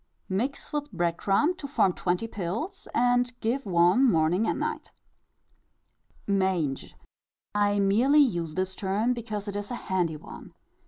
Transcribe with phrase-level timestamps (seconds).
[0.01, 0.31] iv.
[0.35, 4.91] Mix with bread crumb to form twenty pills, and give one morning and night.
[6.25, 6.95] Mange.
[7.53, 10.55] I merely use this term because it is a handy one.